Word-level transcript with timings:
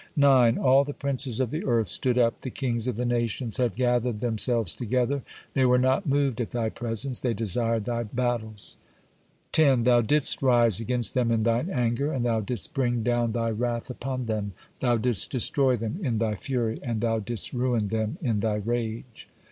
9. 0.15 0.57
All 0.57 0.83
the 0.83 0.95
princes 0.95 1.39
of 1.39 1.51
the 1.51 1.63
earth 1.63 1.87
stood 1.87 2.17
up, 2.17 2.41
the 2.41 2.49
kings 2.49 2.87
of 2.87 2.95
the 2.95 3.05
nations 3.05 3.57
had 3.57 3.75
gathered 3.75 4.19
themselves 4.19 4.73
together, 4.73 5.21
they 5.53 5.63
were 5.63 5.77
not 5.77 6.07
moved 6.07 6.41
at 6.41 6.49
Thy 6.49 6.69
presence, 6.69 7.19
they 7.19 7.35
desired 7.35 7.85
Thy 7.85 8.01
battles. 8.01 8.77
10. 9.51 9.83
Thou 9.83 10.01
didst 10.01 10.41
rise 10.41 10.79
against 10.79 11.13
them 11.13 11.29
in 11.29 11.43
Thine 11.43 11.69
anger, 11.69 12.11
and 12.11 12.25
Thou 12.25 12.39
didst 12.41 12.73
bring 12.73 13.03
down 13.03 13.33
Thy 13.33 13.51
wrath 13.51 13.91
upon 13.91 14.25
them, 14.25 14.53
Thou 14.79 14.97
didst 14.97 15.29
destroy 15.29 15.77
them 15.77 15.99
in 16.01 16.17
Thy 16.17 16.33
fury, 16.33 16.79
and 16.81 16.99
Thou 17.01 17.19
didst 17.19 17.53
ruin 17.53 17.89
them 17.89 18.17
in 18.23 18.39
Thy 18.39 18.55
rage. 18.55 19.29